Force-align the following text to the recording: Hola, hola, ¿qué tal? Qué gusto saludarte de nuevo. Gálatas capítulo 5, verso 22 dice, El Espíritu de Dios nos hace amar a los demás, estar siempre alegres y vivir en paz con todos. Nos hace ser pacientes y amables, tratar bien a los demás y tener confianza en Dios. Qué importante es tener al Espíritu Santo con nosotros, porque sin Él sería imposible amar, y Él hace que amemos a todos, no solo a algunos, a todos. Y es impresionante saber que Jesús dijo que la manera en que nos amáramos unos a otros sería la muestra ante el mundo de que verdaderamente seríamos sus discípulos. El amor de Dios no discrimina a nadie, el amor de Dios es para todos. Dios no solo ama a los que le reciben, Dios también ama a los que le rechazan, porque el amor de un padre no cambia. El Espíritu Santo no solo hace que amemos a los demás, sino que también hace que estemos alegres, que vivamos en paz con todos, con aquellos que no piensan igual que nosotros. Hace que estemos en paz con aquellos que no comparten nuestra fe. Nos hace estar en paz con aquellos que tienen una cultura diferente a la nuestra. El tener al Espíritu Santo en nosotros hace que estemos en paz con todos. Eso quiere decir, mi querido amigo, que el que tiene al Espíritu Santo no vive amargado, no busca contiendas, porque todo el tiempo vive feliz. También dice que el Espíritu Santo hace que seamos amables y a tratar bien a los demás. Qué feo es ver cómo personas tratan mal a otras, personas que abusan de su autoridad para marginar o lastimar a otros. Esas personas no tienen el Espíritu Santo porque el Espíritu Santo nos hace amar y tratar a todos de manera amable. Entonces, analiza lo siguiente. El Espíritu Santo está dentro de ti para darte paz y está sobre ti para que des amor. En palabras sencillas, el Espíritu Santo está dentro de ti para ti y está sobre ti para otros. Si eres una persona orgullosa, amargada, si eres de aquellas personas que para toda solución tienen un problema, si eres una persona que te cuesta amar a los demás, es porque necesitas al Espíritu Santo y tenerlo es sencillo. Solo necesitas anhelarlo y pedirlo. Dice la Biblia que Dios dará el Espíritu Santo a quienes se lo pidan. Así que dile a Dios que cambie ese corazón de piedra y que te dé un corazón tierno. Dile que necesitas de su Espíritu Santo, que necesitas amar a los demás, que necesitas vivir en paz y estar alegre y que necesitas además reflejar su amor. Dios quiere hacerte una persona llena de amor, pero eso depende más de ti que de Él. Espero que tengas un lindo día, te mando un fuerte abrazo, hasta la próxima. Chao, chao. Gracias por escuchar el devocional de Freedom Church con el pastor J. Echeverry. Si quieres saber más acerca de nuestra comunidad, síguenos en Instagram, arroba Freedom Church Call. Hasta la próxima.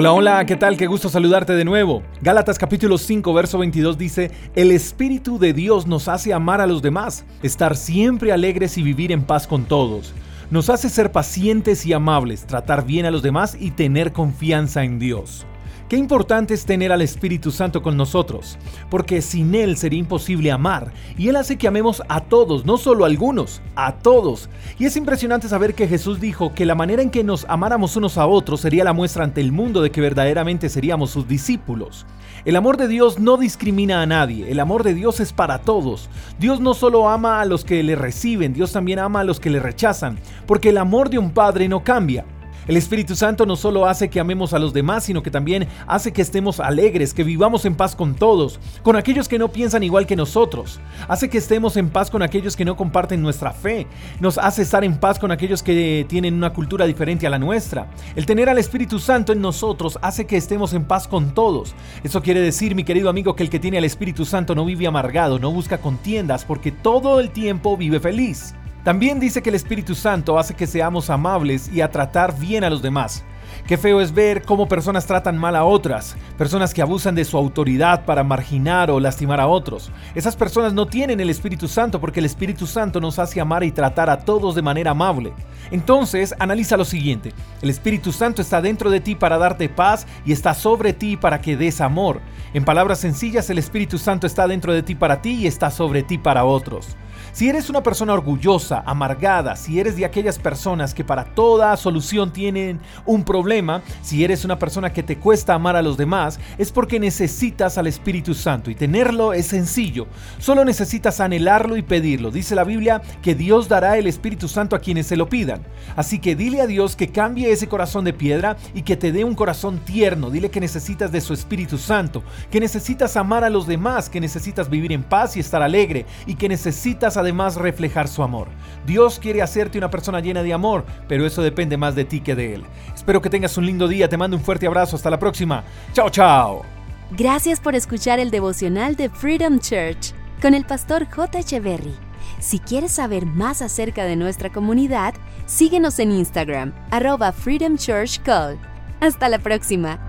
Hola, 0.00 0.12
hola, 0.12 0.46
¿qué 0.46 0.54
tal? 0.54 0.76
Qué 0.76 0.86
gusto 0.86 1.08
saludarte 1.08 1.54
de 1.54 1.64
nuevo. 1.64 2.04
Gálatas 2.20 2.56
capítulo 2.56 2.98
5, 2.98 3.34
verso 3.34 3.58
22 3.58 3.98
dice, 3.98 4.30
El 4.54 4.70
Espíritu 4.70 5.40
de 5.40 5.52
Dios 5.52 5.88
nos 5.88 6.06
hace 6.06 6.32
amar 6.32 6.60
a 6.60 6.68
los 6.68 6.82
demás, 6.82 7.24
estar 7.42 7.76
siempre 7.76 8.30
alegres 8.30 8.78
y 8.78 8.84
vivir 8.84 9.10
en 9.10 9.24
paz 9.24 9.48
con 9.48 9.64
todos. 9.64 10.14
Nos 10.52 10.70
hace 10.70 10.88
ser 10.88 11.10
pacientes 11.10 11.84
y 11.84 11.94
amables, 11.94 12.46
tratar 12.46 12.86
bien 12.86 13.06
a 13.06 13.10
los 13.10 13.24
demás 13.24 13.56
y 13.58 13.72
tener 13.72 14.12
confianza 14.12 14.84
en 14.84 15.00
Dios. 15.00 15.47
Qué 15.88 15.96
importante 15.96 16.52
es 16.52 16.66
tener 16.66 16.92
al 16.92 17.00
Espíritu 17.00 17.50
Santo 17.50 17.82
con 17.82 17.96
nosotros, 17.96 18.58
porque 18.90 19.22
sin 19.22 19.54
Él 19.54 19.78
sería 19.78 19.98
imposible 19.98 20.52
amar, 20.52 20.92
y 21.16 21.28
Él 21.28 21.36
hace 21.36 21.56
que 21.56 21.66
amemos 21.66 22.02
a 22.10 22.20
todos, 22.20 22.66
no 22.66 22.76
solo 22.76 23.04
a 23.04 23.06
algunos, 23.06 23.62
a 23.74 23.94
todos. 23.94 24.50
Y 24.78 24.84
es 24.84 24.98
impresionante 24.98 25.48
saber 25.48 25.74
que 25.74 25.88
Jesús 25.88 26.20
dijo 26.20 26.52
que 26.52 26.66
la 26.66 26.74
manera 26.74 27.00
en 27.00 27.08
que 27.08 27.24
nos 27.24 27.46
amáramos 27.48 27.96
unos 27.96 28.18
a 28.18 28.26
otros 28.26 28.60
sería 28.60 28.84
la 28.84 28.92
muestra 28.92 29.24
ante 29.24 29.40
el 29.40 29.50
mundo 29.50 29.80
de 29.80 29.90
que 29.90 30.02
verdaderamente 30.02 30.68
seríamos 30.68 31.10
sus 31.10 31.26
discípulos. 31.26 32.04
El 32.44 32.56
amor 32.56 32.76
de 32.76 32.86
Dios 32.86 33.18
no 33.18 33.38
discrimina 33.38 34.02
a 34.02 34.06
nadie, 34.06 34.50
el 34.52 34.60
amor 34.60 34.84
de 34.84 34.92
Dios 34.92 35.20
es 35.20 35.32
para 35.32 35.60
todos. 35.60 36.10
Dios 36.38 36.60
no 36.60 36.74
solo 36.74 37.08
ama 37.08 37.40
a 37.40 37.46
los 37.46 37.64
que 37.64 37.82
le 37.82 37.96
reciben, 37.96 38.52
Dios 38.52 38.72
también 38.72 38.98
ama 38.98 39.20
a 39.20 39.24
los 39.24 39.40
que 39.40 39.48
le 39.48 39.58
rechazan, 39.58 40.18
porque 40.46 40.68
el 40.68 40.76
amor 40.76 41.08
de 41.08 41.18
un 41.18 41.30
padre 41.30 41.66
no 41.66 41.82
cambia. 41.82 42.26
El 42.68 42.76
Espíritu 42.76 43.16
Santo 43.16 43.46
no 43.46 43.56
solo 43.56 43.86
hace 43.86 44.10
que 44.10 44.20
amemos 44.20 44.52
a 44.52 44.58
los 44.58 44.74
demás, 44.74 45.04
sino 45.04 45.22
que 45.22 45.30
también 45.30 45.66
hace 45.86 46.12
que 46.12 46.20
estemos 46.20 46.60
alegres, 46.60 47.14
que 47.14 47.24
vivamos 47.24 47.64
en 47.64 47.74
paz 47.74 47.96
con 47.96 48.14
todos, 48.14 48.60
con 48.82 48.94
aquellos 48.94 49.26
que 49.26 49.38
no 49.38 49.48
piensan 49.48 49.82
igual 49.82 50.06
que 50.06 50.16
nosotros. 50.16 50.78
Hace 51.08 51.30
que 51.30 51.38
estemos 51.38 51.78
en 51.78 51.88
paz 51.88 52.10
con 52.10 52.20
aquellos 52.20 52.56
que 52.56 52.66
no 52.66 52.76
comparten 52.76 53.22
nuestra 53.22 53.52
fe. 53.52 53.86
Nos 54.20 54.36
hace 54.36 54.60
estar 54.60 54.84
en 54.84 54.98
paz 54.98 55.18
con 55.18 55.30
aquellos 55.30 55.62
que 55.62 56.04
tienen 56.10 56.34
una 56.34 56.52
cultura 56.52 56.84
diferente 56.84 57.26
a 57.26 57.30
la 57.30 57.38
nuestra. 57.38 57.90
El 58.14 58.26
tener 58.26 58.50
al 58.50 58.58
Espíritu 58.58 58.98
Santo 58.98 59.32
en 59.32 59.40
nosotros 59.40 59.98
hace 60.02 60.26
que 60.26 60.36
estemos 60.36 60.74
en 60.74 60.84
paz 60.84 61.08
con 61.08 61.32
todos. 61.32 61.74
Eso 62.04 62.20
quiere 62.20 62.40
decir, 62.40 62.74
mi 62.74 62.84
querido 62.84 63.08
amigo, 63.08 63.34
que 63.34 63.44
el 63.44 63.50
que 63.50 63.60
tiene 63.60 63.78
al 63.78 63.84
Espíritu 63.84 64.26
Santo 64.26 64.54
no 64.54 64.66
vive 64.66 64.86
amargado, 64.86 65.38
no 65.38 65.50
busca 65.52 65.78
contiendas, 65.78 66.44
porque 66.44 66.70
todo 66.70 67.18
el 67.18 67.30
tiempo 67.30 67.78
vive 67.78 67.98
feliz. 67.98 68.54
También 68.84 69.20
dice 69.20 69.42
que 69.42 69.50
el 69.50 69.56
Espíritu 69.56 69.94
Santo 69.94 70.38
hace 70.38 70.54
que 70.54 70.66
seamos 70.66 71.10
amables 71.10 71.70
y 71.72 71.80
a 71.80 71.90
tratar 71.90 72.38
bien 72.38 72.64
a 72.64 72.70
los 72.70 72.82
demás. 72.82 73.24
Qué 73.66 73.76
feo 73.76 74.00
es 74.00 74.14
ver 74.14 74.42
cómo 74.42 74.66
personas 74.66 75.06
tratan 75.06 75.36
mal 75.36 75.54
a 75.56 75.64
otras, 75.64 76.16
personas 76.38 76.72
que 76.72 76.80
abusan 76.80 77.14
de 77.14 77.24
su 77.24 77.36
autoridad 77.36 78.04
para 78.04 78.24
marginar 78.24 78.90
o 78.90 79.00
lastimar 79.00 79.40
a 79.40 79.46
otros. 79.46 79.90
Esas 80.14 80.36
personas 80.36 80.72
no 80.72 80.86
tienen 80.86 81.20
el 81.20 81.28
Espíritu 81.28 81.68
Santo 81.68 82.00
porque 82.00 82.20
el 82.20 82.26
Espíritu 82.26 82.66
Santo 82.66 83.00
nos 83.00 83.18
hace 83.18 83.40
amar 83.40 83.64
y 83.64 83.72
tratar 83.72 84.08
a 84.08 84.20
todos 84.20 84.54
de 84.54 84.62
manera 84.62 84.92
amable. 84.92 85.32
Entonces, 85.70 86.34
analiza 86.38 86.76
lo 86.76 86.84
siguiente. 86.84 87.32
El 87.60 87.68
Espíritu 87.68 88.12
Santo 88.12 88.40
está 88.40 88.62
dentro 88.62 88.90
de 88.90 89.00
ti 89.00 89.14
para 89.14 89.36
darte 89.36 89.68
paz 89.68 90.06
y 90.24 90.32
está 90.32 90.54
sobre 90.54 90.94
ti 90.94 91.18
para 91.18 91.40
que 91.40 91.56
des 91.56 91.80
amor. 91.80 92.22
En 92.54 92.64
palabras 92.64 93.00
sencillas, 93.00 93.50
el 93.50 93.58
Espíritu 93.58 93.98
Santo 93.98 94.26
está 94.26 94.48
dentro 94.48 94.72
de 94.72 94.82
ti 94.82 94.94
para 94.94 95.20
ti 95.20 95.34
y 95.34 95.46
está 95.46 95.70
sobre 95.70 96.02
ti 96.02 96.16
para 96.16 96.44
otros. 96.44 96.96
Si 97.32 97.48
eres 97.48 97.70
una 97.70 97.82
persona 97.82 98.14
orgullosa, 98.14 98.82
amargada, 98.86 99.56
si 99.56 99.78
eres 99.78 99.96
de 99.96 100.04
aquellas 100.04 100.38
personas 100.38 100.94
que 100.94 101.04
para 101.04 101.24
toda 101.24 101.76
solución 101.76 102.32
tienen 102.32 102.80
un 103.06 103.24
problema, 103.24 103.82
si 104.02 104.24
eres 104.24 104.44
una 104.44 104.58
persona 104.58 104.92
que 104.92 105.02
te 105.02 105.18
cuesta 105.18 105.54
amar 105.54 105.76
a 105.76 105.82
los 105.82 105.96
demás, 105.96 106.40
es 106.58 106.72
porque 106.72 106.98
necesitas 106.98 107.78
al 107.78 107.86
Espíritu 107.86 108.34
Santo 108.34 108.70
y 108.70 108.74
tenerlo 108.74 109.32
es 109.32 109.46
sencillo. 109.46 110.06
Solo 110.38 110.64
necesitas 110.64 111.20
anhelarlo 111.20 111.76
y 111.76 111.82
pedirlo. 111.82 112.30
Dice 112.30 112.54
la 112.54 112.64
Biblia 112.64 113.02
que 113.22 113.34
Dios 113.34 113.68
dará 113.68 113.98
el 113.98 114.06
Espíritu 114.06 114.48
Santo 114.48 114.74
a 114.74 114.80
quienes 114.80 115.06
se 115.06 115.16
lo 115.16 115.28
pidan. 115.28 115.62
Así 115.96 116.18
que 116.18 116.34
dile 116.34 116.60
a 116.60 116.66
Dios 116.66 116.96
que 116.96 117.08
cambie 117.08 117.52
ese 117.52 117.68
corazón 117.68 118.04
de 118.04 118.12
piedra 118.12 118.56
y 118.74 118.82
que 118.82 118.96
te 118.96 119.12
dé 119.12 119.24
un 119.24 119.34
corazón 119.34 119.78
tierno. 119.78 120.30
Dile 120.30 120.50
que 120.50 120.60
necesitas 120.60 121.12
de 121.12 121.20
su 121.20 121.34
Espíritu 121.34 121.78
Santo, 121.78 122.22
que 122.50 122.60
necesitas 122.60 123.16
amar 123.16 123.44
a 123.44 123.50
los 123.50 123.66
demás, 123.66 124.08
que 124.08 124.20
necesitas 124.20 124.70
vivir 124.70 124.92
en 124.92 125.02
paz 125.02 125.36
y 125.36 125.40
estar 125.40 125.62
alegre 125.62 126.06
y 126.26 126.34
que 126.34 126.48
necesitas 126.48 127.16
además 127.18 127.56
reflejar 127.56 128.08
su 128.08 128.22
amor. 128.22 128.48
Dios 128.86 129.18
quiere 129.18 129.42
hacerte 129.42 129.78
una 129.78 129.90
persona 129.90 130.20
llena 130.20 130.42
de 130.42 130.52
amor, 130.52 130.84
pero 131.08 131.26
eso 131.26 131.42
depende 131.42 131.76
más 131.76 131.94
de 131.94 132.04
ti 132.04 132.20
que 132.20 132.34
de 132.34 132.54
Él. 132.54 132.64
Espero 132.94 133.20
que 133.20 133.30
tengas 133.30 133.56
un 133.58 133.66
lindo 133.66 133.88
día, 133.88 134.08
te 134.08 134.16
mando 134.16 134.36
un 134.36 134.42
fuerte 134.42 134.66
abrazo, 134.66 134.96
hasta 134.96 135.10
la 135.10 135.18
próxima. 135.18 135.64
Chao, 135.92 136.10
chao. 136.10 136.62
Gracias 137.10 137.60
por 137.60 137.74
escuchar 137.74 138.18
el 138.18 138.30
devocional 138.30 138.96
de 138.96 139.08
Freedom 139.08 139.58
Church 139.58 140.12
con 140.40 140.54
el 140.54 140.64
pastor 140.64 141.06
J. 141.10 141.38
Echeverry. 141.38 141.94
Si 142.38 142.60
quieres 142.60 142.92
saber 142.92 143.26
más 143.26 143.62
acerca 143.62 144.04
de 144.04 144.16
nuestra 144.16 144.50
comunidad, 144.50 145.14
síguenos 145.46 145.98
en 145.98 146.12
Instagram, 146.12 146.72
arroba 146.90 147.32
Freedom 147.32 147.76
Church 147.76 148.22
Call. 148.22 148.58
Hasta 149.00 149.28
la 149.28 149.38
próxima. 149.38 150.07